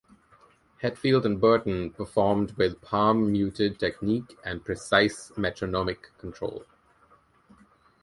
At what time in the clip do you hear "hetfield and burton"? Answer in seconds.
0.81-1.91